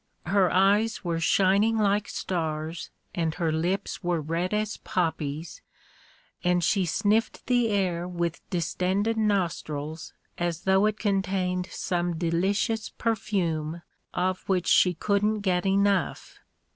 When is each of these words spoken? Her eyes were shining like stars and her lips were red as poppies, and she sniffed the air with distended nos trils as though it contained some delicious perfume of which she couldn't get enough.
Her 0.25 0.51
eyes 0.51 1.03
were 1.03 1.19
shining 1.19 1.77
like 1.77 2.07
stars 2.09 2.89
and 3.13 3.35
her 3.35 3.51
lips 3.51 4.03
were 4.03 4.19
red 4.19 4.51
as 4.51 4.77
poppies, 4.77 5.61
and 6.43 6.63
she 6.63 6.87
sniffed 6.87 7.45
the 7.45 7.67
air 7.69 8.07
with 8.07 8.41
distended 8.49 9.15
nos 9.15 9.61
trils 9.61 10.13
as 10.39 10.61
though 10.61 10.87
it 10.87 10.97
contained 10.97 11.67
some 11.69 12.17
delicious 12.17 12.89
perfume 12.89 13.83
of 14.11 14.41
which 14.49 14.65
she 14.67 14.95
couldn't 14.95 15.41
get 15.41 15.67
enough. 15.67 16.39